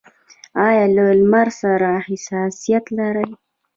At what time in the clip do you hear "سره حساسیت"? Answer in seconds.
1.61-2.85